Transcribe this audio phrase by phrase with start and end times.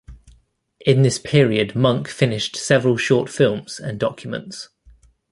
[0.83, 4.69] In this period Munk finished several short films and documents.